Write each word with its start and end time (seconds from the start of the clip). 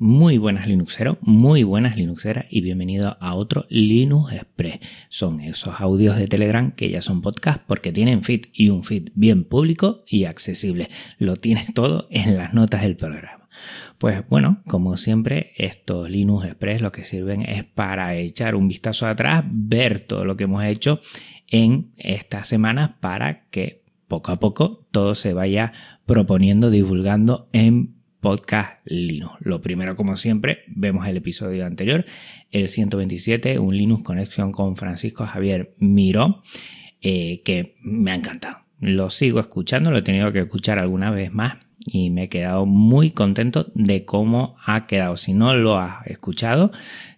Muy 0.00 0.38
buenas 0.38 0.68
Linuxeros, 0.68 1.18
muy 1.22 1.64
buenas 1.64 1.96
Linuxeras 1.96 2.46
y 2.50 2.60
bienvenido 2.60 3.16
a 3.18 3.34
otro 3.34 3.66
Linux 3.68 4.32
Express. 4.32 4.78
Son 5.08 5.40
esos 5.40 5.80
audios 5.80 6.16
de 6.16 6.28
Telegram 6.28 6.70
que 6.70 6.88
ya 6.88 7.02
son 7.02 7.20
podcast 7.20 7.62
porque 7.66 7.90
tienen 7.90 8.22
feed 8.22 8.42
y 8.52 8.68
un 8.68 8.84
feed 8.84 9.08
bien 9.16 9.42
público 9.42 10.04
y 10.06 10.26
accesible. 10.26 10.88
Lo 11.18 11.34
tienes 11.34 11.74
todo 11.74 12.06
en 12.12 12.36
las 12.36 12.54
notas 12.54 12.82
del 12.82 12.94
programa. 12.94 13.48
Pues 13.98 14.22
bueno, 14.28 14.62
como 14.68 14.96
siempre, 14.96 15.50
estos 15.56 16.08
Linux 16.08 16.46
Express 16.46 16.80
lo 16.80 16.92
que 16.92 17.02
sirven 17.02 17.42
es 17.42 17.64
para 17.64 18.14
echar 18.14 18.54
un 18.54 18.68
vistazo 18.68 19.04
atrás, 19.08 19.42
ver 19.50 19.98
todo 19.98 20.24
lo 20.24 20.36
que 20.36 20.44
hemos 20.44 20.62
hecho 20.62 21.00
en 21.48 21.90
estas 21.96 22.46
semanas 22.46 22.92
para 23.00 23.48
que 23.48 23.82
poco 24.06 24.30
a 24.30 24.38
poco 24.38 24.86
todo 24.92 25.16
se 25.16 25.32
vaya 25.32 25.72
proponiendo, 26.06 26.70
divulgando 26.70 27.48
en 27.52 27.97
Podcast 28.20 28.80
Linux. 28.84 29.34
Lo 29.40 29.62
primero, 29.62 29.96
como 29.96 30.16
siempre, 30.16 30.64
vemos 30.68 31.06
el 31.06 31.16
episodio 31.16 31.66
anterior, 31.66 32.04
el 32.50 32.68
127, 32.68 33.58
un 33.58 33.76
Linux 33.76 34.02
Conexión 34.02 34.52
con 34.52 34.76
Francisco 34.76 35.26
Javier 35.26 35.74
Miró, 35.78 36.42
eh, 37.00 37.42
que 37.44 37.76
me 37.82 38.10
ha 38.10 38.14
encantado. 38.14 38.58
Lo 38.80 39.10
sigo 39.10 39.40
escuchando, 39.40 39.90
lo 39.90 39.98
he 39.98 40.02
tenido 40.02 40.32
que 40.32 40.40
escuchar 40.40 40.78
alguna 40.78 41.10
vez 41.10 41.32
más 41.32 41.58
y 41.86 42.10
me 42.10 42.24
he 42.24 42.28
quedado 42.28 42.66
muy 42.66 43.10
contento 43.10 43.70
de 43.74 44.04
cómo 44.04 44.56
ha 44.64 44.86
quedado. 44.86 45.16
Si 45.16 45.32
no 45.32 45.54
lo 45.54 45.78
has 45.78 46.06
escuchado, 46.06 46.70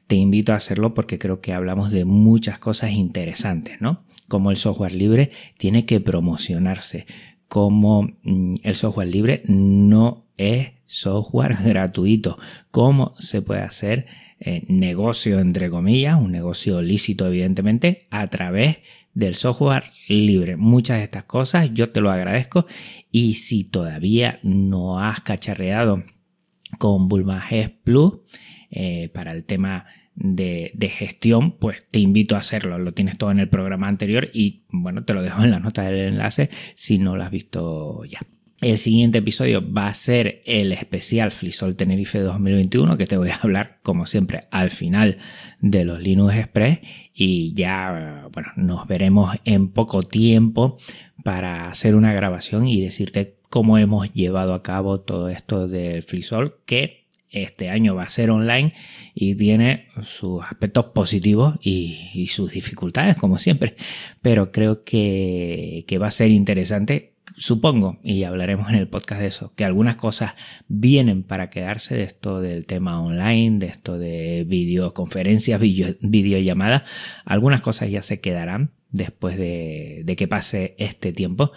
te 0.07 0.16
invito 0.16 0.52
a 0.52 0.57
hacerlo 0.57 0.95
porque 0.95 1.19
creo 1.19 1.41
que 1.41 1.52
hablamos 1.52 1.91
de 1.93 2.05
muchas 2.05 2.59
cosas 2.59 2.93
interesantes, 2.93 3.80
¿no? 3.80 4.02
Como 4.29 4.51
el 4.51 4.57
software 4.57 4.95
libre 4.95 5.30
tiene 5.59 5.87
que 5.87 6.01
promocionarse, 6.01 7.07
como 7.48 8.09
mm, 8.23 8.55
el 8.62 8.74
software 8.74 9.09
libre 9.09 9.43
no 9.46 10.27
es 10.41 10.73
software 10.87 11.57
gratuito. 11.65 12.39
¿Cómo 12.71 13.15
se 13.19 13.43
puede 13.43 13.61
hacer 13.61 14.07
eh, 14.41 14.65
negocio, 14.69 15.39
entre 15.39 15.71
comillas, 15.71 16.21
un 16.21 16.33
negocio 16.33 16.80
lícito, 16.82 17.27
evidentemente, 17.27 18.07
a 18.10 18.27
través 18.29 18.79
del 19.15 19.35
software 19.35 19.85
libre? 20.09 20.57
Muchas 20.57 20.99
de 20.99 21.05
estas 21.05 21.24
cosas 21.24 21.71
yo 21.74 21.91
te 21.91 22.01
lo 22.01 22.10
agradezco 22.10 22.66
y 23.10 23.35
si 23.35 23.65
todavía 23.65 24.41
no 24.43 25.01
has 25.01 25.21
cacharreado 25.21 26.02
con 26.79 27.09
Bulma 27.09 27.45
Plus 27.85 28.21
eh, 28.71 29.10
para 29.13 29.32
el 29.32 29.45
tema 29.45 29.85
de, 30.15 30.71
de, 30.75 30.88
gestión, 30.88 31.52
pues 31.59 31.87
te 31.91 31.99
invito 31.99 32.37
a 32.37 32.41
hacerlo. 32.41 32.79
Lo 32.79 32.93
tienes 32.93 33.19
todo 33.19 33.30
en 33.30 33.41
el 33.41 33.49
programa 33.49 33.88
anterior 33.88 34.30
y 34.32 34.65
bueno, 34.71 35.04
te 35.04 35.15
lo 35.15 35.23
dejo 35.23 35.43
en 35.43 35.51
la 35.51 35.60
nota 35.60 35.82
del 35.82 36.13
enlace 36.13 36.51
si 36.75 36.99
no 36.99 37.16
lo 37.16 37.25
has 37.25 37.30
visto 37.30 38.04
ya. 38.04 38.21
El 38.61 38.77
siguiente 38.77 39.19
episodio 39.19 39.65
va 39.73 39.89
a 39.89 39.95
ser 39.95 40.43
el 40.45 40.73
especial 40.73 41.30
Flisol 41.30 41.77
Tenerife 41.77 42.19
2021, 42.19 42.99
que 42.99 43.07
te 43.07 43.16
voy 43.16 43.30
a 43.30 43.37
hablar, 43.43 43.79
como 43.83 44.05
siempre, 44.05 44.41
al 44.51 44.71
final 44.71 45.16
de 45.61 45.87
los 45.87 46.03
Linux 46.03 46.35
Express. 46.35 46.81
Y 47.15 47.55
ya, 47.55 48.29
bueno, 48.33 48.51
nos 48.57 48.87
veremos 48.87 49.35
en 49.47 49.71
poco 49.71 50.03
tiempo 50.03 50.77
para 51.25 51.71
hacer 51.71 51.95
una 51.95 52.13
grabación 52.13 52.69
y 52.69 52.83
decirte 52.83 53.38
cómo 53.49 53.79
hemos 53.79 54.13
llevado 54.13 54.53
a 54.53 54.63
cabo 54.63 55.01
todo 55.01 55.31
esto 55.31 55.66
del 55.66 56.03
Flisol, 56.03 56.59
que 56.66 57.07
este 57.31 57.71
año 57.71 57.95
va 57.95 58.03
a 58.03 58.09
ser 58.11 58.31
online 58.31 58.75
y 59.15 59.37
tiene 59.37 59.87
sus 60.03 60.45
aspectos 60.45 60.87
positivos 60.87 61.57
y, 61.63 62.27
sus 62.27 62.53
dificultades, 62.53 63.16
como 63.16 63.38
siempre. 63.38 63.77
Pero 64.21 64.53
creo 64.53 64.84
que, 64.84 65.87
que 65.88 65.97
va 65.97 66.09
a 66.09 66.11
ser 66.11 66.31
interesante 66.31 67.15
supongo, 67.36 67.98
y 68.03 68.25
hablaremos 68.25 68.69
en 68.70 68.76
el 68.76 68.88
podcast 68.88 69.20
de 69.20 69.28
eso, 69.28 69.53
que 69.54 69.64
algunas 69.64 69.97
cosas 69.97 70.32
vienen 70.69 71.22
para 71.22 71.50
quedarse 71.50 71.97
de 71.97 72.04
esto 72.04 72.41
del 72.41 72.66
tema 72.66 73.00
online, 73.00 73.59
de 73.59 73.66
esto 73.66 73.98
de 73.98 74.44
videoconferencias, 74.47 75.60
videollamadas. 75.60 76.82
Algunas 77.25 77.60
cosas 77.60 77.91
ya 77.91 78.03
se 78.03 78.20
quedarán 78.20 78.72
después 78.91 79.36
de, 79.36 80.04
que 80.16 80.28
pase 80.28 80.74
este 80.78 81.12
tiempo 81.12 81.52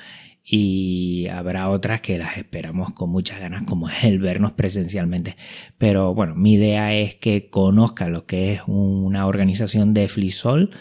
y 0.45 1.27
habrá 1.27 1.69
otras 1.69 2.01
que 2.01 2.17
las 2.17 2.37
esperamos 2.37 2.93
con 2.93 3.09
muchas 3.09 3.39
ganas, 3.39 3.63
como 3.63 3.89
es 3.89 4.03
el 4.03 4.19
vernos 4.19 4.51
presencialmente. 4.51 5.37
Pero 5.77 6.13
bueno, 6.13 6.35
mi 6.35 6.53
idea 6.53 6.93
es 6.93 7.15
que 7.15 7.49
conozcan 7.49 8.11
lo 8.11 8.25
que 8.25 8.53
es 8.53 8.61
una 8.67 9.25
organización 9.25 9.93
de 9.93 10.07
Flisol 10.07 10.71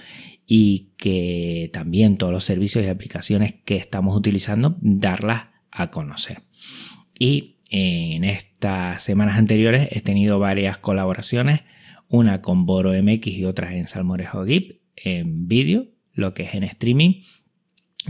y 0.55 0.91
que 0.99 1.71
también 1.73 2.19
todos 2.19 2.31
los 2.31 2.45
servicios 2.45 2.85
y 2.85 2.89
aplicaciones 2.89 3.55
que 3.65 3.77
estamos 3.77 4.15
utilizando, 4.15 4.77
darlas 4.83 5.45
a 5.71 5.91
conocer. 5.91 6.43
Y 7.19 7.57
en 7.71 8.23
estas 8.25 9.03
semanas 9.03 9.39
anteriores 9.39 9.89
he 9.93 10.03
tenido 10.03 10.39
varias 10.39 10.77
colaboraciones, 10.77 11.63
una 12.07 12.43
con 12.43 12.67
Boro 12.67 12.93
MX 12.93 13.29
y 13.29 13.47
otras 13.47 13.73
en 13.73 13.85
Salmorejo 13.85 14.45
GIP 14.45 14.83
en 14.95 15.49
vídeo, 15.49 15.87
lo 16.13 16.35
que 16.35 16.43
es 16.43 16.53
en 16.53 16.65
streaming. 16.65 17.23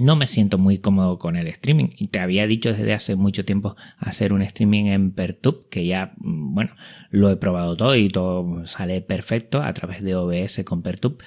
No 0.01 0.17
me 0.17 0.27
siento 0.27 0.59
muy 0.59 0.79
cómodo 0.79 1.21
con 1.21 1.37
el 1.37 1.47
streaming 1.47 1.91
y 1.97 2.09
te 2.09 2.19
había 2.19 2.49
dicho 2.49 2.73
desde 2.73 2.93
hace 2.93 3.15
mucho 3.15 3.45
tiempo 3.45 3.77
hacer 3.99 4.33
un 4.33 4.43
streaming 4.43 4.87
en 4.87 5.13
Pertube, 5.13 5.69
que 5.71 5.87
ya, 5.87 6.15
mm, 6.17 6.55
bueno, 6.55 6.75
lo 7.11 7.31
he 7.31 7.37
probado 7.37 7.77
todo 7.77 7.95
y 7.95 8.09
todo 8.09 8.67
sale 8.67 9.01
perfecto 9.01 9.63
a 9.63 9.73
través 9.73 10.03
de 10.03 10.17
OBS 10.17 10.65
con 10.65 10.83
Pertube 10.83 11.19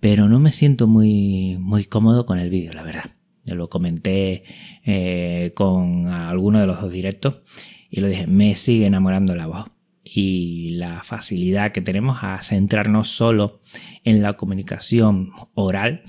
pero 0.00 0.28
no 0.28 0.40
me 0.40 0.52
siento 0.52 0.86
muy, 0.86 1.56
muy 1.58 1.84
cómodo 1.84 2.26
con 2.26 2.38
el 2.38 2.50
vídeo, 2.50 2.72
la 2.72 2.82
verdad. 2.82 3.10
Lo 3.46 3.68
comenté 3.68 4.44
eh, 4.84 5.52
con 5.54 6.08
alguno 6.08 6.58
de 6.60 6.66
los 6.66 6.80
dos 6.80 6.92
directos 6.92 7.40
y 7.90 8.00
lo 8.00 8.08
dije, 8.08 8.26
me 8.26 8.54
sigue 8.54 8.86
enamorando 8.86 9.34
la 9.34 9.46
voz 9.46 9.66
y 10.08 10.70
la 10.70 11.02
facilidad 11.02 11.72
que 11.72 11.80
tenemos 11.80 12.18
a 12.22 12.40
centrarnos 12.40 13.08
solo 13.08 13.60
en 14.04 14.22
la 14.22 14.34
comunicación 14.34 15.32
oral 15.54 16.02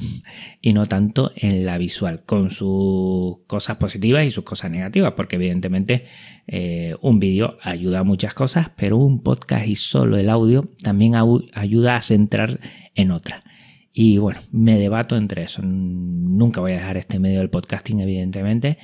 y 0.62 0.74
no 0.74 0.86
tanto 0.86 1.32
en 1.36 1.66
la 1.66 1.80
visual, 1.80 2.24
con 2.24 2.52
sus 2.52 3.40
cosas 3.48 3.78
positivas 3.78 4.26
y 4.26 4.32
sus 4.32 4.44
cosas 4.44 4.70
negativas, 4.70 5.14
porque 5.14 5.38
evidentemente 5.38 6.06
eh, 6.46 6.96
un 7.02 7.20
vídeo 7.20 7.58
ayuda 7.64 8.00
a 8.00 8.04
muchas 8.04 8.36
cosas, 8.36 8.70
pero 8.78 8.98
un 8.98 9.24
podcast 9.24 9.66
y 9.68 9.76
solo 9.76 10.18
el 10.18 10.30
audio 10.30 10.70
también 10.84 11.16
ayuda 11.16 11.96
a 11.96 12.02
centrar 12.02 12.60
en 12.94 13.10
otras. 13.12 13.44
Y 14.00 14.20
bueno, 14.20 14.42
me 14.52 14.78
debato 14.78 15.18
entre 15.18 15.42
eso. 15.42 15.64
Nunca 15.64 16.62
voy 16.62 16.74
a 16.74 16.76
dejar 16.76 16.98
este 16.98 17.18
medio 17.18 17.40
del 17.40 17.50
podcasting, 17.50 18.00
evidentemente. 18.00 18.78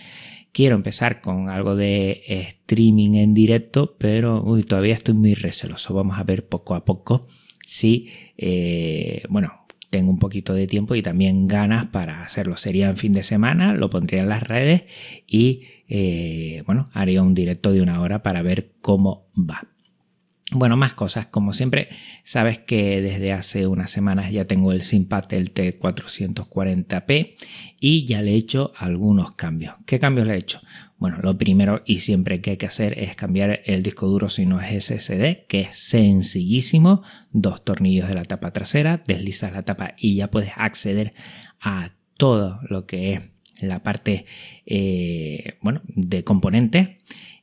Quiero 0.51 0.75
empezar 0.75 1.21
con 1.21 1.49
algo 1.49 1.75
de 1.75 2.23
streaming 2.25 3.13
en 3.17 3.35
directo, 3.35 3.95
pero 3.99 4.43
todavía 4.67 4.95
estoy 4.95 5.13
muy 5.13 5.35
receloso. 5.35 5.93
Vamos 5.93 6.17
a 6.17 6.23
ver 6.23 6.47
poco 6.47 6.73
a 6.73 6.83
poco 6.83 7.27
si, 7.63 8.09
eh, 8.39 9.21
bueno, 9.29 9.67
tengo 9.91 10.09
un 10.09 10.17
poquito 10.17 10.55
de 10.55 10.65
tiempo 10.65 10.95
y 10.95 11.03
también 11.03 11.45
ganas 11.45 11.85
para 11.85 12.23
hacerlo. 12.23 12.57
Sería 12.57 12.89
en 12.89 12.97
fin 12.97 13.13
de 13.13 13.21
semana, 13.21 13.75
lo 13.75 13.91
pondría 13.91 14.23
en 14.23 14.29
las 14.29 14.41
redes 14.41 14.85
y, 15.27 15.61
eh, 15.89 16.63
bueno, 16.65 16.89
haría 16.91 17.21
un 17.21 17.35
directo 17.35 17.71
de 17.71 17.83
una 17.83 18.01
hora 18.01 18.23
para 18.23 18.41
ver 18.41 18.71
cómo 18.81 19.27
va. 19.37 19.72
Bueno, 20.55 20.77
más 20.77 20.93
cosas. 20.93 21.25
Como 21.27 21.51
siempre, 21.51 21.89
sabes 22.23 22.59
que 22.59 23.01
desde 23.01 23.33
hace 23.33 23.65
unas 23.65 23.89
semanas 23.89 24.31
ya 24.31 24.45
tengo 24.45 24.71
el 24.71 24.83
Sympatel 24.83 25.51
T440p 25.51 27.35
y 27.79 28.05
ya 28.05 28.21
le 28.21 28.33
he 28.33 28.35
hecho 28.35 28.71
algunos 28.77 29.33
cambios. 29.33 29.73
¿Qué 29.87 29.97
cambios 29.97 30.27
le 30.27 30.35
he 30.35 30.37
hecho? 30.37 30.61
Bueno, 30.99 31.17
lo 31.23 31.35
primero 31.39 31.81
y 31.85 31.97
siempre 31.97 32.39
que 32.39 32.51
hay 32.51 32.57
que 32.57 32.67
hacer 32.67 32.99
es 32.99 33.15
cambiar 33.15 33.61
el 33.65 33.81
disco 33.81 34.07
duro 34.07 34.29
si 34.29 34.45
no 34.45 34.61
es 34.61 34.85
SSD, 34.85 35.47
que 35.47 35.61
es 35.61 35.79
sencillísimo. 35.79 37.01
Dos 37.31 37.65
tornillos 37.65 38.07
de 38.07 38.13
la 38.13 38.23
tapa 38.23 38.51
trasera, 38.51 39.01
deslizas 39.07 39.53
la 39.53 39.63
tapa 39.63 39.95
y 39.97 40.15
ya 40.15 40.29
puedes 40.29 40.51
acceder 40.55 41.15
a 41.59 41.93
todo 42.15 42.59
lo 42.69 42.85
que 42.85 43.13
es 43.13 43.32
la 43.67 43.83
parte 43.83 44.25
eh, 44.65 45.57
bueno, 45.61 45.81
de 45.87 46.23
componentes. 46.23 46.89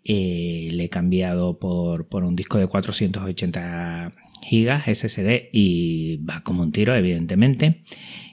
Eh, 0.04 0.68
le 0.72 0.84
he 0.84 0.88
cambiado 0.88 1.58
por, 1.58 2.06
un 2.24 2.34
disco 2.34 2.58
de 2.58 2.66
480 2.66 4.12
gigas 4.42 4.84
SSD 4.86 5.50
y 5.52 6.16
va 6.18 6.42
como 6.42 6.62
un 6.62 6.72
tiro, 6.72 6.94
evidentemente. 6.94 7.82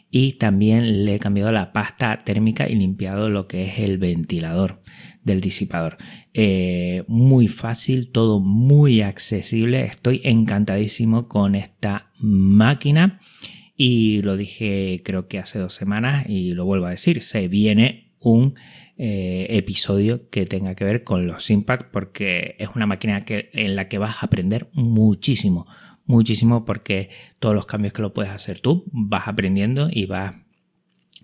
Y 0.10 0.34
también 0.34 1.06
le 1.06 1.16
he 1.16 1.19
cambiado 1.19 1.51
la 1.51 1.74
pasta 1.74 2.24
térmica 2.24 2.69
y 2.69 2.75
limpiado 2.75 3.30
lo 3.30 3.48
que 3.48 3.66
es 3.66 3.80
el 3.80 3.98
ventilador 3.98 4.81
del 5.24 5.42
disipador. 5.42 5.98
Eh, 6.33 7.04
muy 7.07 7.50
fácil, 7.50 8.12
todo 8.12 8.40
muy 8.40 9.01
accesible. 9.01 9.86
Estoy 9.86 10.22
encantadísimo 10.24 11.28
con 11.28 11.56
esta 11.56 12.12
máquina. 12.19 13.19
Y 13.78 14.24
lo 14.24 14.36
dije 14.36 15.02
creo 15.06 15.28
que 15.28 15.40
hace 15.40 15.60
dos 15.60 15.76
semanas 15.76 16.26
y 16.28 16.54
lo 16.54 16.66
vuelvo 16.66 16.88
a 16.88 16.92
decir, 16.92 17.22
se 17.22 17.48
viene 17.48 18.12
un 18.20 18.56
eh, 18.98 19.46
episodio 19.50 20.28
que 20.30 20.48
tenga 20.48 20.74
que 20.74 20.84
ver 20.84 21.04
con 21.04 21.28
los 21.28 21.52
Impact 21.52 21.92
porque 21.92 22.56
es 22.58 22.70
una 22.76 22.88
máquina 22.88 23.22
que, 23.22 23.52
en 23.54 23.76
la 23.76 23.88
que 23.88 24.00
vas 24.00 24.18
a 24.18 24.26
aprender 24.26 24.70
muchísimo, 24.74 25.68
muchísimo 26.06 26.66
porque 26.66 27.10
todos 27.38 27.54
los 27.54 27.68
cambios 27.68 27.94
que 27.94 28.02
lo 28.02 28.14
puedes 28.14 28.32
hacer 28.32 28.60
tú 28.60 28.86
vas 28.92 29.28
aprendiendo 29.28 29.90
y 29.92 30.08
vas 30.08 30.34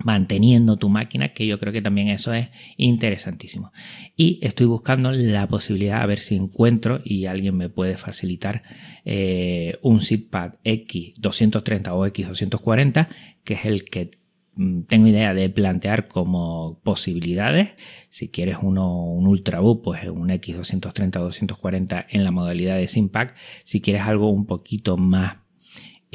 manteniendo 0.04 0.78
tu 0.78 0.90
máquina, 0.90 1.34
que 1.34 1.48
yo 1.48 1.60
creo 1.60 1.74
que 1.74 1.82
también 1.82 2.10
eso 2.10 2.34
es 2.34 2.50
interesantísimo. 2.78 3.72
Y 4.16 4.40
estoy 4.46 4.68
buscando 4.68 5.12
la 5.12 5.48
posibilidad, 5.48 6.02
a 6.02 6.06
ver 6.06 6.20
si 6.20 6.36
encuentro 6.36 7.02
y 7.04 7.26
alguien 7.26 7.56
me 7.58 7.70
puede 7.70 7.98
facilitar 7.98 8.64
eh, 9.06 9.78
un 9.82 10.02
SIDPAD 10.02 10.56
X230 10.64 11.90
o 11.92 12.06
X240, 12.06 13.08
que 13.44 13.54
es 13.54 13.66
el 13.66 13.86
que 13.86 14.12
mm, 14.56 14.82
tengo 14.84 15.08
idea 15.08 15.34
de 15.34 15.50
plantear 15.50 16.08
como 16.08 16.80
posibilidades. 16.84 17.72
Si 18.10 18.30
quieres 18.30 18.58
uno, 18.62 19.04
un 19.04 19.28
Ultrabook, 19.28 19.84
pues 19.84 20.08
un 20.10 20.30
X230 20.30 21.18
o 21.18 21.24
240 21.24 22.06
en 22.10 22.24
la 22.24 22.32
modalidad 22.32 22.78
de 22.78 22.88
SIMPAC. 22.88 23.36
Si 23.64 23.82
quieres 23.82 24.04
algo 24.04 24.30
un 24.30 24.46
poquito 24.46 24.98
más 24.98 25.43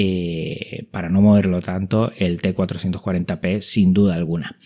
eh, 0.00 0.86
para 0.92 1.08
no 1.08 1.20
moverlo 1.20 1.60
tanto, 1.60 2.12
el 2.16 2.40
T440p 2.40 3.60
sin 3.60 3.92
duda 3.92 4.14
alguna. 4.14 4.56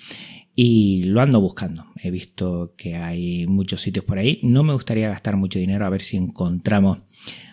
Y 0.54 1.04
lo 1.04 1.22
ando 1.22 1.40
buscando. 1.40 1.86
He 2.02 2.10
visto 2.10 2.74
que 2.76 2.96
hay 2.96 3.46
muchos 3.46 3.80
sitios 3.80 4.04
por 4.04 4.18
ahí. 4.18 4.40
No 4.42 4.62
me 4.62 4.74
gustaría 4.74 5.08
gastar 5.08 5.38
mucho 5.38 5.58
dinero 5.58 5.86
a 5.86 5.88
ver 5.88 6.02
si 6.02 6.18
encontramos 6.18 6.98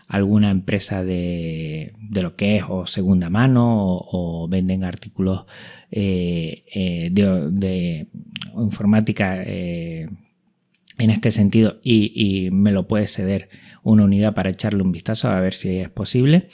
alguna 0.10 0.52
empresa 0.52 1.06
de, 1.06 1.94
lo 2.12 2.36
que 2.36 2.58
es 2.58 2.64
o 2.68 2.86
segunda 2.86 3.30
mano 3.30 3.64
o, 3.66 4.50
venden 4.50 4.84
artículos 4.84 5.46
eh, 5.90 6.66
eh, 6.74 7.10
de, 7.12 8.08
informática 8.58 9.42
en 9.42 10.10
este 10.98 11.32
sentido 11.32 11.80
y, 11.82 12.50
me 12.52 12.74
lo 12.74 12.90
puede 12.90 13.08
ceder 13.08 13.48
una 13.84 14.04
unidad 14.04 14.34
para 14.34 14.50
echarle 14.50 14.84
un 14.84 14.92
vistazo 14.92 15.30
a 15.30 15.40
ver 15.40 15.54
si 15.54 15.78
es 15.78 15.90
posible 15.90 16.50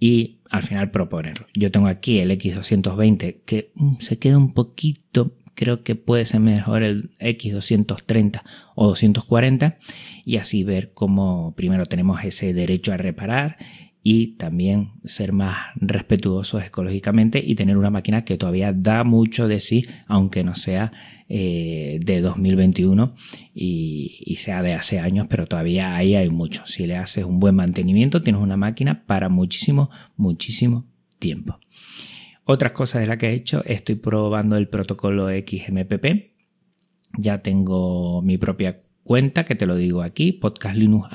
y 0.00 0.38
al 0.50 0.62
final 0.62 0.90
proponerlo. 0.90 1.46
Yo 1.54 1.70
tengo 1.70 1.86
aquí 1.86 2.18
el 2.18 2.30
X220 2.30 3.42
que 3.44 3.70
mm, 3.74 3.96
se 4.00 4.18
queda 4.18 4.38
un 4.38 4.52
poquito, 4.52 5.36
creo 5.54 5.84
que 5.84 5.94
puede 5.94 6.24
ser 6.24 6.40
mejor 6.40 6.82
el 6.82 7.10
X230 7.20 8.42
o 8.74 8.88
240 8.88 9.78
y 10.24 10.38
así 10.38 10.64
ver 10.64 10.92
cómo 10.94 11.54
primero 11.54 11.84
tenemos 11.84 12.24
ese 12.24 12.54
derecho 12.54 12.92
a 12.92 12.96
reparar 12.96 13.58
y 14.02 14.36
también 14.36 14.92
ser 15.04 15.32
más 15.32 15.58
respetuosos 15.76 16.64
ecológicamente 16.64 17.42
y 17.44 17.54
tener 17.54 17.76
una 17.76 17.90
máquina 17.90 18.24
que 18.24 18.38
todavía 18.38 18.72
da 18.72 19.04
mucho 19.04 19.46
de 19.46 19.60
sí, 19.60 19.86
aunque 20.06 20.42
no 20.42 20.54
sea 20.54 20.92
eh, 21.28 22.00
de 22.02 22.20
2021 22.22 23.14
y, 23.54 24.36
sea 24.36 24.62
de 24.62 24.72
hace 24.72 25.00
años, 25.00 25.26
pero 25.28 25.46
todavía 25.46 25.96
ahí 25.96 26.14
hay 26.14 26.30
mucho. 26.30 26.62
Si 26.66 26.86
le 26.86 26.96
haces 26.96 27.24
un 27.24 27.40
buen 27.40 27.54
mantenimiento, 27.54 28.22
tienes 28.22 28.40
una 28.40 28.56
máquina 28.56 29.04
para 29.04 29.28
muchísimo, 29.28 29.90
muchísimo 30.16 30.86
tiempo. 31.18 31.58
Otras 32.44 32.72
cosas 32.72 33.02
de 33.02 33.06
las 33.06 33.18
que 33.18 33.28
he 33.28 33.34
hecho, 33.34 33.62
estoy 33.66 33.96
probando 33.96 34.56
el 34.56 34.68
protocolo 34.68 35.28
XMPP. 35.28 36.30
Ya 37.18 37.38
tengo 37.38 38.22
mi 38.22 38.38
propia 38.38 38.78
cuenta, 39.02 39.44
que 39.44 39.54
te 39.54 39.66
lo 39.66 39.76
digo 39.76 40.02
aquí, 40.02 40.32
podcastlinux 40.32 41.08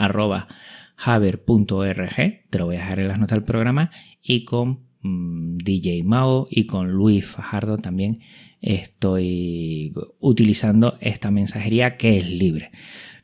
haber.org, 0.97 2.15
te 2.49 2.57
lo 2.57 2.65
voy 2.65 2.75
a 2.75 2.79
dejar 2.79 2.99
en 2.99 3.07
las 3.07 3.19
notas 3.19 3.37
del 3.37 3.45
programa, 3.45 3.91
y 4.21 4.45
con 4.45 4.85
mm, 5.01 5.57
DJ 5.57 6.03
Mao 6.03 6.47
y 6.49 6.65
con 6.65 6.91
Luis 6.91 7.25
Fajardo 7.25 7.77
también 7.77 8.19
estoy 8.61 9.93
utilizando 10.19 10.97
esta 10.99 11.31
mensajería 11.31 11.97
que 11.97 12.17
es 12.17 12.29
libre. 12.29 12.71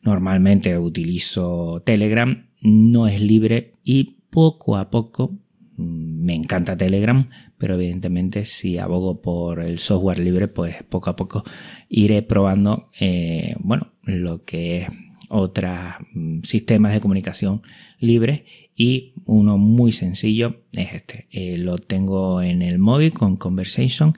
Normalmente 0.04 0.78
utilizo 0.78 1.82
Telegram, 1.86 2.48
no 2.62 3.08
es 3.08 3.22
libre 3.22 3.74
y 3.84 4.18
poco 4.30 4.78
a 4.78 4.90
poco 4.90 5.32
mm, 5.78 6.24
me 6.26 6.36
encanta 6.36 6.78
Telegram, 6.78 7.28
pero 7.58 7.76
evidentemente 7.76 8.46
si 8.46 8.78
abogo 8.78 9.22
por 9.22 9.60
el 9.60 9.80
software 9.80 10.20
libre, 10.20 10.48
pues 10.48 10.84
poco 10.84 11.10
a 11.10 11.16
poco 11.16 11.44
iré 11.90 12.22
probando, 12.22 12.90
eh, 13.00 13.56
bueno, 13.60 13.94
lo 14.04 14.44
que 14.44 14.84
es 14.84 14.88
otros 15.32 15.80
mm, 16.14 16.42
sistemas 16.44 16.94
de 16.94 17.00
comunicación 17.00 17.62
libres 18.00 18.42
y 18.76 19.14
uno 19.26 19.58
muy 19.58 19.92
sencillo 19.92 20.62
es 20.74 20.94
este. 20.94 21.28
Eh, 21.32 21.58
lo 21.58 21.78
tengo 21.78 22.42
en 22.42 22.62
el 22.62 22.80
móvil 22.80 23.14
con 23.14 23.36
Conversation 23.36 24.14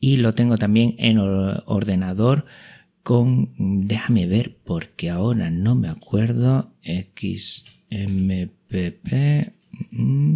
y 0.00 0.16
lo 0.16 0.32
tengo 0.32 0.58
también 0.58 0.94
en 0.98 1.18
ordenador 1.18 2.46
con, 3.02 3.52
déjame 3.58 4.26
ver 4.26 4.56
porque 4.64 5.10
ahora 5.10 5.50
no 5.50 5.74
me 5.76 5.88
acuerdo, 5.88 6.72
XMPP, 6.82 7.92
mm, 9.92 10.34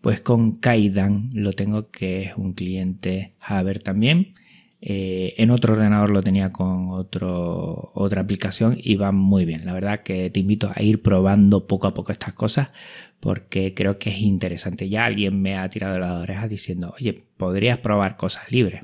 pues 0.00 0.20
con 0.20 0.52
Kaidan 0.52 1.30
lo 1.32 1.52
tengo 1.52 1.90
que 1.90 2.22
es 2.24 2.36
un 2.36 2.52
cliente 2.52 3.32
Haber 3.40 3.82
también 3.82 4.34
eh, 4.82 5.34
en 5.36 5.50
otro 5.50 5.74
ordenador 5.74 6.10
lo 6.10 6.22
tenía 6.22 6.52
con 6.52 6.88
otra 6.90 8.20
aplicación 8.20 8.76
y 8.78 8.96
va 8.96 9.12
muy 9.12 9.44
bien. 9.44 9.66
La 9.66 9.74
verdad 9.74 10.02
que 10.02 10.30
te 10.30 10.40
invito 10.40 10.72
a 10.74 10.82
ir 10.82 11.02
probando 11.02 11.66
poco 11.66 11.86
a 11.86 11.94
poco 11.94 12.12
estas 12.12 12.32
cosas 12.32 12.70
porque 13.20 13.74
creo 13.74 13.98
que 13.98 14.10
es 14.10 14.18
interesante. 14.18 14.88
Ya 14.88 15.04
alguien 15.04 15.40
me 15.42 15.56
ha 15.56 15.68
tirado 15.68 15.98
las 15.98 16.22
orejas 16.22 16.48
diciendo, 16.48 16.94
oye, 16.98 17.26
podrías 17.36 17.78
probar 17.78 18.16
cosas 18.16 18.50
libres. 18.50 18.82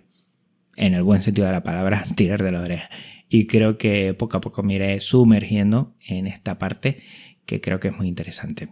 En 0.77 0.93
el 0.93 1.03
buen 1.03 1.23
sentido 1.23 1.47
de 1.47 1.55
la 1.55 1.63
palabra, 1.63 2.05
tirar 2.17 2.43
de 2.43 2.53
la 2.53 2.61
oreja. 2.61 2.91
Y 3.29 3.47
creo 3.47 3.79
que 3.79 4.13
poco 4.13 4.37
a 4.37 4.41
poco 4.41 4.63
me 4.63 4.75
iré 4.75 5.01
sumergiendo 5.01 5.97
en 6.07 6.27
esta 6.27 6.59
parte 6.59 6.99
que 7.47 7.61
creo 7.63 7.81
que 7.81 7.89
es 7.89 7.97
muy 7.97 8.09
interesante. 8.09 8.69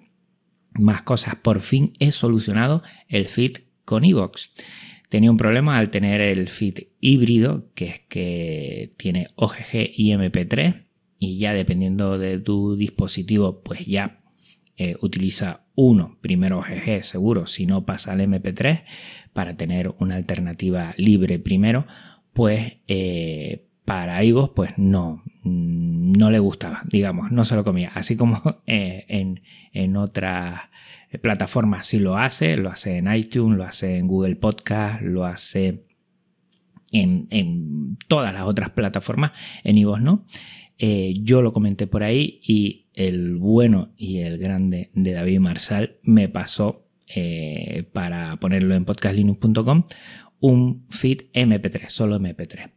Más 0.78 1.02
cosas. 1.02 1.36
Por 1.36 1.60
fin 1.60 1.94
he 1.98 2.12
solucionado 2.12 2.82
el 3.08 3.28
fit 3.28 3.60
con 3.84 4.04
Evox. 4.04 4.50
Tenía 5.14 5.30
un 5.30 5.36
problema 5.36 5.78
al 5.78 5.90
tener 5.90 6.20
el 6.20 6.48
feed 6.48 6.88
híbrido, 6.98 7.70
que 7.76 7.86
es 7.86 8.00
que 8.08 8.90
tiene 8.96 9.28
OGG 9.36 9.90
y 9.96 10.10
MP3, 10.10 10.86
y 11.20 11.38
ya 11.38 11.52
dependiendo 11.52 12.18
de 12.18 12.40
tu 12.40 12.74
dispositivo, 12.74 13.62
pues 13.62 13.86
ya 13.86 14.18
eh, 14.76 14.96
utiliza 15.02 15.66
uno, 15.76 16.18
primero 16.20 16.58
OGG 16.58 17.04
seguro, 17.04 17.46
si 17.46 17.64
no 17.64 17.86
pasa 17.86 18.10
al 18.10 18.22
MP3, 18.22 18.82
para 19.32 19.56
tener 19.56 19.94
una 20.00 20.16
alternativa 20.16 20.94
libre 20.96 21.38
primero, 21.38 21.86
pues 22.32 22.78
eh, 22.88 23.68
para 23.84 24.24
iVoox 24.24 24.50
pues 24.52 24.78
no, 24.78 25.22
no 25.44 26.30
le 26.32 26.40
gustaba, 26.40 26.82
digamos, 26.90 27.30
no 27.30 27.44
se 27.44 27.54
lo 27.54 27.62
comía, 27.62 27.92
así 27.94 28.16
como 28.16 28.42
eh, 28.66 29.04
en, 29.06 29.42
en 29.72 29.96
otras 29.96 30.62
plataformas 31.18 31.86
sí 31.86 31.98
lo 31.98 32.16
hace, 32.16 32.56
lo 32.56 32.70
hace 32.70 32.98
en 32.98 33.12
iTunes, 33.12 33.56
lo 33.56 33.64
hace 33.64 33.98
en 33.98 34.06
Google 34.06 34.36
Podcast, 34.36 35.02
lo 35.02 35.24
hace 35.24 35.84
en, 36.92 37.96
todas 38.08 38.32
las 38.32 38.44
otras 38.44 38.70
plataformas, 38.70 39.32
en 39.62 39.78
iVoox 39.78 40.00
no. 40.00 40.26
Eh, 40.78 41.14
yo 41.22 41.40
lo 41.40 41.52
comenté 41.52 41.86
por 41.86 42.02
ahí 42.02 42.40
y 42.42 42.88
el 42.94 43.36
bueno 43.36 43.94
y 43.96 44.18
el 44.18 44.38
grande 44.38 44.90
de 44.92 45.12
David 45.12 45.38
Marsal 45.38 45.98
me 46.02 46.28
pasó 46.28 46.88
eh, 47.14 47.84
para 47.92 48.36
ponerlo 48.40 48.74
en 48.74 48.84
podcastlinux.com 48.84 49.84
un 50.40 50.86
feed 50.90 51.22
MP3, 51.32 51.88
solo 51.88 52.18
MP3. 52.18 52.70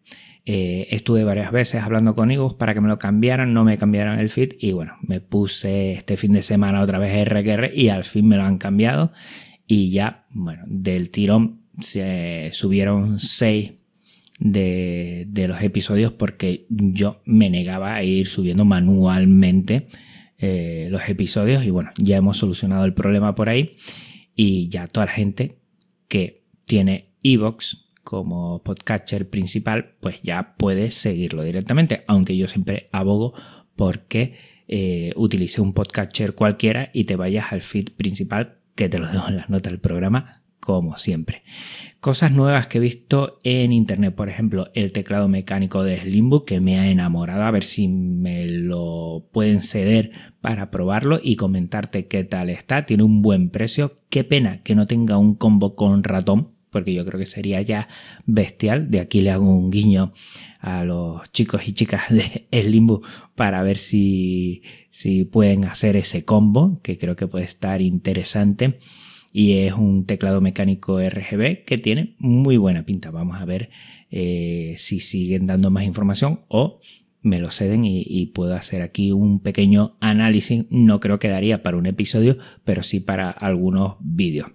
Eh, 0.49 0.87
estuve 0.95 1.25
varias 1.25 1.51
veces 1.51 1.83
hablando 1.83 2.15
con 2.15 2.31
ellos 2.31 2.53
para 2.53 2.73
que 2.73 2.79
me 2.79 2.87
lo 2.87 2.97
cambiaran, 2.97 3.53
no 3.53 3.65
me 3.65 3.77
cambiaron 3.77 4.17
el 4.17 4.29
feed 4.29 4.53
y 4.57 4.71
bueno, 4.71 4.93
me 5.01 5.19
puse 5.19 5.91
este 5.91 6.15
fin 6.15 6.31
de 6.31 6.41
semana 6.41 6.81
otra 6.81 6.99
vez 6.99 7.27
RQR 7.27 7.71
y 7.73 7.89
al 7.89 8.05
fin 8.05 8.29
me 8.29 8.37
lo 8.37 8.43
han 8.43 8.57
cambiado. 8.57 9.11
Y 9.67 9.91
ya, 9.91 10.25
bueno, 10.29 10.63
del 10.65 11.09
tirón 11.09 11.63
se 11.81 12.51
subieron 12.53 13.19
seis 13.19 13.73
de, 14.39 15.27
los 15.49 15.61
episodios 15.61 16.13
porque 16.13 16.65
yo 16.69 17.21
me 17.25 17.49
negaba 17.49 17.95
a 17.95 18.03
ir 18.03 18.25
subiendo 18.27 18.63
manualmente 18.63 19.89
eh, 20.37 20.87
los 20.89 21.09
episodios 21.09 21.65
y 21.65 21.71
bueno, 21.71 21.91
ya 21.97 22.15
hemos 22.15 22.37
solucionado 22.37 22.85
el 22.85 22.93
problema 22.93 23.35
por 23.35 23.49
ahí. 23.49 23.75
Y 24.33 24.69
ya 24.69 24.87
toda 24.87 25.07
la 25.07 25.11
gente 25.11 25.57
que 26.07 26.45
tiene 26.63 27.09
Evox 27.21 27.86
como 28.07 28.63
podcatcher 28.63 29.29
principal, 29.29 29.97
pues 29.99 30.21
ya 30.21 30.55
puedes 30.57 30.93
seguirlo 30.93 31.43
directamente, 31.43 32.05
aunque 32.07 32.37
yo 32.37 32.47
siempre 32.47 32.87
abogo 32.93 33.33
porque 33.75 34.35
eh, 34.69 35.11
utilice 35.17 35.59
un 35.59 35.73
podcatcher 35.73 36.33
cualquiera 36.33 36.89
y 36.93 37.03
te 37.03 37.17
vayas 37.17 37.51
al 37.51 37.61
feed 37.61 37.89
principal 37.97 38.59
que 38.75 38.87
te 38.87 38.97
lo 38.97 39.09
dejo 39.09 39.27
en 39.27 39.35
las 39.35 39.49
notas 39.49 39.73
del 39.73 39.81
programa 39.81 40.45
como 40.61 40.95
siempre. 40.95 41.43
Cosas 41.99 42.31
nuevas 42.31 42.67
que 42.67 42.77
he 42.77 42.81
visto 42.81 43.41
en 43.43 43.73
internet, 43.73 44.15
por 44.15 44.29
ejemplo, 44.29 44.69
el 44.73 44.93
teclado 44.93 45.27
mecánico 45.27 45.83
de 45.83 45.99
Slimbook 45.99 46.47
que 46.47 46.61
me 46.61 46.79
ha 46.79 46.89
enamorado, 46.89 47.43
a 47.43 47.51
ver 47.51 47.65
si 47.65 47.89
me 47.89 48.47
lo 48.47 49.27
pueden 49.33 49.59
ceder 49.59 50.11
para 50.39 50.71
probarlo 50.71 51.19
y 51.21 51.35
comentarte 51.35 52.07
qué 52.07 52.23
tal 52.23 52.49
está. 52.49 52.85
Tiene 52.85 53.03
un 53.03 53.21
buen 53.21 53.49
precio. 53.49 53.99
Qué 54.09 54.23
pena 54.23 54.63
que 54.63 54.75
no 54.75 54.87
tenga 54.87 55.17
un 55.17 55.35
combo 55.35 55.75
con 55.75 56.03
ratón, 56.03 56.56
porque 56.71 56.93
yo 56.93 57.05
creo 57.05 57.19
que 57.19 57.25
sería 57.25 57.61
ya 57.61 57.87
bestial. 58.25 58.91
De 58.91 58.99
aquí 58.99 59.21
le 59.21 59.31
hago 59.31 59.45
un 59.45 59.71
guiño 59.71 60.13
a 60.59 60.83
los 60.83 61.31
chicos 61.31 61.67
y 61.67 61.73
chicas 61.73 62.03
de 62.09 62.47
El 62.51 62.71
Limbo 62.71 63.01
para 63.35 63.63
ver 63.63 63.77
si, 63.77 64.61
si 64.89 65.25
pueden 65.25 65.65
hacer 65.65 65.95
ese 65.95 66.25
combo, 66.25 66.79
que 66.81 66.97
creo 66.97 67.15
que 67.15 67.27
puede 67.27 67.45
estar 67.45 67.81
interesante. 67.81 68.79
y 69.33 69.53
es 69.53 69.73
un 69.73 70.05
teclado 70.05 70.41
mecánico 70.41 70.99
RGB 70.99 71.63
que 71.65 71.77
tiene 71.77 72.15
muy 72.19 72.57
buena 72.57 72.83
pinta. 72.83 73.11
Vamos 73.11 73.39
a 73.39 73.45
ver 73.45 73.69
eh, 74.09 74.75
si 74.77 74.99
siguen 74.99 75.47
dando 75.47 75.69
más 75.69 75.83
información 75.83 76.41
o 76.47 76.79
me 77.21 77.39
lo 77.39 77.51
ceden 77.51 77.83
y, 77.85 78.25
puedo 78.27 78.55
hacer 78.55 78.81
aquí 78.81 79.11
un 79.11 79.39
pequeño 79.39 79.97
análisis. 79.99 80.65
No 80.69 80.99
creo 80.99 81.19
que 81.19 81.27
daría 81.27 81.61
para 81.61 81.77
un 81.77 81.85
episodio, 81.85 82.37
pero 82.63 82.83
sí 82.83 82.99
para 82.99 83.29
algunos 83.29 83.95
vídeos. 83.99 84.49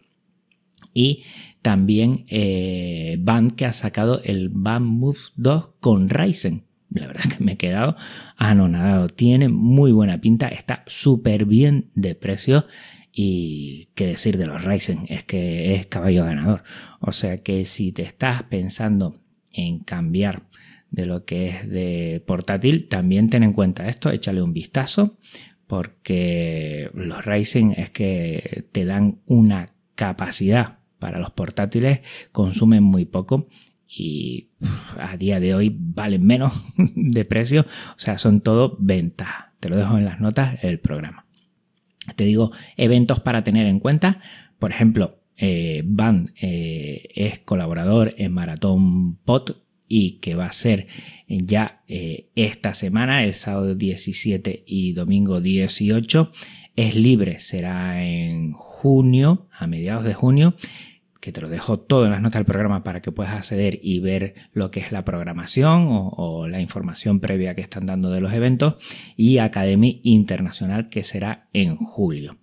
Y 0.95 1.23
también 1.63 2.25
eh, 2.29 3.17
Band 3.21 3.55
que 3.55 3.65
ha 3.65 3.73
sacado 3.73 4.21
el 4.25 4.51
Band 4.51 4.85
Move 4.85 5.19
2 5.37 5.71
con 5.81 6.09
Ryzen. 6.09 6.65
La 6.91 7.07
verdad 7.07 7.25
es 7.27 7.37
que 7.37 7.45
me 7.45 7.53
he 7.53 7.57
quedado 7.57 7.97
anonadado. 8.37 9.09
Tiene 9.09 9.49
muy 9.49 9.93
buena 9.93 10.21
pinta, 10.21 10.49
está 10.49 10.83
súper 10.87 11.47
bien 11.47 11.91
de 11.95 12.15
precio. 12.15 12.67
Y 13.15 13.89
qué 13.95 14.07
decir 14.07 14.39
de 14.39 14.47
los 14.47 14.65
Ryzen, 14.65 15.07
es 15.09 15.23
que 15.25 15.75
es 15.75 15.87
caballo 15.87 16.25
ganador. 16.25 16.65
O 17.01 17.13
sea 17.13 17.39
que 17.39 17.65
si 17.65 17.93
te 17.93 18.03
estás 18.03 18.43
pensando 18.45 19.15
en 19.53 19.79
cambiar 19.81 20.43
de 20.91 21.07
lo 21.07 21.25
que 21.25 21.49
es 21.49 21.69
de 21.69 22.23
portátil, 22.27 22.89
también 22.89 23.31
ten 23.31 23.43
en 23.43 23.53
cuenta 23.53 23.89
esto, 23.89 24.11
échale 24.11 24.43
un 24.43 24.53
vistazo, 24.53 25.19
porque 25.67 26.91
los 26.95 27.25
Ryzen 27.25 27.73
es 27.73 27.91
que 27.91 28.65
te 28.73 28.85
dan 28.85 29.21
una 29.27 29.75
capacidad 29.95 30.82
para 31.03 31.19
los 31.19 31.33
portátiles, 31.33 31.99
consumen 32.31 32.85
muy 32.85 33.07
poco 33.07 33.49
y 33.89 34.51
a 34.97 35.17
día 35.17 35.41
de 35.41 35.53
hoy 35.53 35.77
valen 35.77 36.25
menos 36.25 36.53
de 36.77 37.25
precio, 37.25 37.63
o 37.63 37.99
sea, 37.99 38.19
son 38.19 38.41
todo 38.41 38.77
ventas. 38.79 39.29
Te 39.59 39.69
lo 39.69 39.77
dejo 39.77 39.99
en 39.99 40.05
las 40.05 40.21
notas 40.21 40.63
del 40.63 40.79
programa. 40.79 41.27
Te 42.15 42.23
digo 42.25 42.53
eventos 42.77 43.19
para 43.19 43.43
tener 43.43 43.67
en 43.67 43.81
cuenta, 43.81 44.21
por 44.61 44.71
ejemplo, 44.71 45.19
eh, 45.37 45.83
Van 45.85 46.33
eh, 46.41 47.09
es 47.17 47.41
colaborador 47.41 48.15
en 48.17 48.33
Maratón 48.33 49.17
Pot 49.17 49.61
y 49.89 50.21
que 50.21 50.37
va 50.37 50.47
a 50.47 50.53
ser 50.53 50.87
ya 51.27 51.83
eh, 51.89 52.31
esta 52.37 52.75
semana, 52.75 53.25
el 53.25 53.35
sábado 53.35 53.75
17 53.75 54.63
y 54.65 54.93
domingo 54.93 55.41
18. 55.41 56.31
Es 56.77 56.95
libre, 56.95 57.41
será 57.41 58.05
en 58.05 58.53
junio, 58.53 59.49
a 59.51 59.67
mediados 59.67 60.05
de 60.05 60.15
junio 60.15 60.55
que 61.23 61.31
te 61.31 61.41
lo 61.41 61.49
dejo 61.49 61.79
todo 61.79 62.05
en 62.05 62.11
las 62.11 62.21
notas 62.21 62.41
del 62.41 62.47
programa 62.47 62.83
para 62.83 63.01
que 63.01 63.13
puedas 63.13 63.33
acceder 63.33 63.79
y 63.81 64.01
ver 64.01 64.35
lo 64.53 64.73
que 64.73 64.81
es 64.81 64.91
la 64.91 65.05
programación 65.05 65.87
o, 65.89 66.49
la 66.49 66.61
información 66.61 67.21
previa 67.21 67.55
que 67.55 67.61
están 67.61 67.87
dando 67.87 68.11
de 68.11 68.21
los 68.21 68.33
eventos 68.33 68.75
y 69.17 69.39
Academy 69.39 70.01
Internacional 70.03 70.89
que 70.89 71.05
será 71.05 71.49
en 71.53 71.77
julio. 71.77 72.39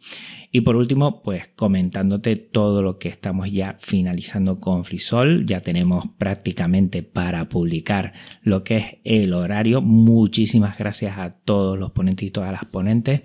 Y 0.54 0.62
por 0.62 0.78
último, 0.78 1.22
pues 1.22 1.50
comentándote 1.58 2.38
todo 2.38 2.82
lo 2.82 2.98
que 3.00 3.10
estamos 3.10 3.52
ya 3.52 3.76
finalizando 3.82 4.62
con 4.62 4.86
Frisol, 4.86 5.46
ya 5.46 5.60
tenemos 5.60 6.06
prácticamente 6.18 7.04
para 7.04 7.50
publicar 7.50 8.14
lo 8.44 8.64
que 8.64 8.78
es 8.78 8.86
el 9.04 9.34
horario. 9.34 9.82
Muchísimas 9.82 10.78
gracias 10.78 11.18
a 11.18 11.32
todos 11.32 11.78
los 11.78 11.92
ponentes 11.92 12.30
y 12.30 12.32
todas 12.32 12.54
las 12.54 12.64
ponentes. 12.64 13.24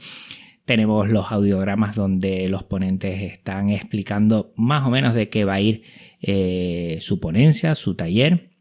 Tenemos 0.65 1.09
los 1.09 1.31
audiogramas 1.31 1.95
donde 1.95 2.49
los 2.49 2.63
ponentes 2.63 3.21
están 3.21 3.71
explicando 3.71 4.53
más 4.57 4.87
o 4.87 4.91
menos 4.91 5.15
de 5.15 5.29
qué 5.29 5.45
va 5.45 5.55
a 5.55 5.61
ir 5.61 5.83
eh, 6.23 6.99
su 7.01 7.21
ponencia, 7.21 7.75
su 7.75 7.95
taller 7.95 8.55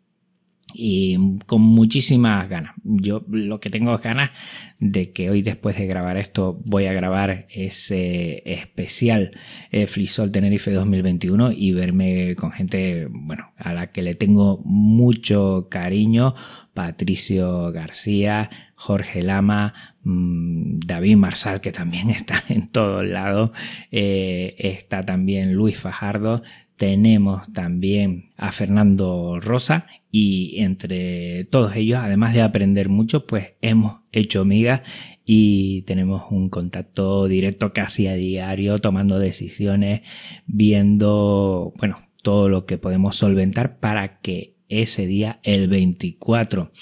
y 0.74 1.38
con 1.46 1.62
muchísimas 1.62 2.50
ganas. 2.50 2.74
Yo 2.84 3.24
lo 3.30 3.60
que 3.60 3.70
tengo 3.70 3.96
es 3.96 4.02
ganas 4.02 4.32
de 4.80 5.12
que 5.12 5.30
hoy 5.30 5.42
después 5.42 5.78
de 5.78 5.86
grabar 5.86 6.18
esto 6.18 6.60
voy 6.66 6.86
a 6.86 6.94
grabar 6.94 7.46
ese 7.50 8.42
especial 8.46 9.32
eh, 9.72 9.88
Tenerife 10.32 10.72
2021 10.72 11.52
y 11.52 11.72
verme 11.72 12.36
con 12.36 12.52
gente, 12.52 13.08
bueno, 13.10 13.52
a 13.58 13.74
la 13.74 13.92
que 13.92 14.02
le 14.02 14.16
tengo 14.16 14.62
mucho 14.66 15.68
cariño, 15.70 16.34
Patricio 16.74 17.72
García, 17.72 18.50
Jorge 18.84 19.22
Lama, 19.22 19.74
mm, 20.04 20.80
David 20.86 21.16
Marsal, 21.16 21.62
que 21.62 21.72
también 21.72 22.10
está 22.10 22.44
en 22.50 22.68
todos 22.68 23.06
lados, 23.06 23.52
eh, 23.92 24.56
está 24.58 25.06
también 25.06 25.54
Luis 25.54 25.80
Fajardo, 25.80 26.42
tenemos 26.76 27.54
también 27.54 28.32
a 28.36 28.52
Fernando 28.52 29.40
Rosa 29.40 29.86
y 30.12 30.56
entre 30.58 31.46
todos 31.46 31.78
ellos, 31.78 32.00
además 32.00 32.34
de 32.34 32.42
aprender 32.42 32.90
mucho, 32.90 33.26
pues 33.26 33.54
hemos 33.62 34.02
hecho 34.12 34.44
migas 34.44 34.82
y 35.24 35.84
tenemos 35.84 36.24
un 36.30 36.50
contacto 36.50 37.28
directo 37.30 37.72
casi 37.72 38.08
a 38.08 38.16
diario, 38.16 38.80
tomando 38.80 39.18
decisiones, 39.18 40.02
viendo, 40.46 41.72
bueno, 41.78 42.00
todo 42.22 42.50
lo 42.50 42.66
que 42.66 42.78
podemos 42.78 43.16
solventar 43.16 43.80
para 43.80 44.20
que 44.20 44.58
ese 44.68 45.08
día, 45.08 45.40
el 45.44 45.70
24 45.70 46.74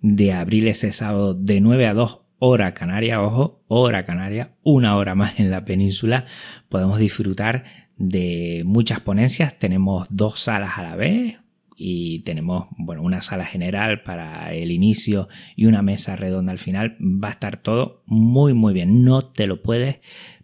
de 0.00 0.32
abril, 0.32 0.68
ese 0.68 0.92
sábado, 0.92 1.34
de 1.34 1.60
9 1.60 1.86
a 1.86 1.94
2 1.94 2.20
hora 2.38 2.74
canaria, 2.74 3.20
ojo, 3.20 3.64
hora 3.68 4.04
canaria, 4.04 4.56
una 4.62 4.96
hora 4.96 5.14
más 5.14 5.40
en 5.40 5.50
la 5.50 5.64
península, 5.64 6.26
podemos 6.68 6.98
disfrutar 6.98 7.64
de 7.96 8.62
muchas 8.64 9.00
ponencias. 9.00 9.58
Tenemos 9.58 10.06
dos 10.10 10.40
salas 10.40 10.78
a 10.78 10.82
la 10.82 10.96
vez 10.96 11.40
y 11.76 12.20
tenemos 12.20 12.66
bueno, 12.76 13.02
una 13.02 13.20
sala 13.20 13.44
general 13.44 14.02
para 14.02 14.52
el 14.52 14.70
inicio 14.70 15.28
y 15.56 15.66
una 15.66 15.82
mesa 15.82 16.16
redonda 16.16 16.52
al 16.52 16.58
final. 16.58 16.96
Va 17.00 17.28
a 17.28 17.32
estar 17.32 17.56
todo 17.56 18.02
muy 18.06 18.54
muy 18.54 18.72
bien. 18.72 19.04
No 19.04 19.26
te 19.26 19.46
lo 19.46 19.62
puedes 19.62 19.98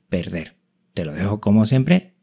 perder. 0.08 0.56
Te 0.94 1.04
lo 1.04 1.12
dejo 1.12 1.40
como 1.40 1.66
siempre 1.66 2.13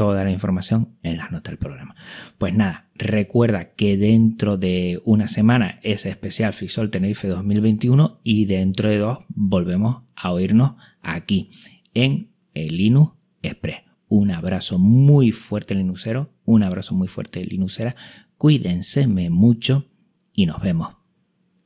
toda 0.00 0.24
la 0.24 0.30
información 0.30 0.96
en 1.02 1.18
las 1.18 1.30
notas 1.30 1.52
del 1.52 1.58
programa. 1.58 1.94
Pues 2.38 2.54
nada, 2.54 2.88
recuerda 2.94 3.74
que 3.74 3.98
dentro 3.98 4.56
de 4.56 4.98
una 5.04 5.28
semana 5.28 5.78
es 5.82 6.06
especial 6.06 6.54
Frisol 6.54 6.88
Tenerife 6.88 7.28
2021 7.28 8.18
y 8.24 8.46
dentro 8.46 8.88
de 8.88 8.96
dos 8.96 9.18
volvemos 9.28 10.04
a 10.16 10.32
oírnos 10.32 10.72
aquí 11.02 11.50
en 11.92 12.30
el 12.54 12.78
Linux 12.78 13.12
Express. 13.42 13.82
Un 14.08 14.30
abrazo 14.30 14.78
muy 14.78 15.32
fuerte 15.32 15.74
Linuxero, 15.74 16.32
un 16.46 16.62
abrazo 16.62 16.94
muy 16.94 17.06
fuerte 17.06 17.44
Linuxera. 17.44 17.94
Cuídense 18.38 19.06
mucho 19.06 19.84
y 20.32 20.46
nos 20.46 20.62
vemos. 20.62 20.96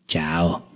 Chao. 0.09 0.73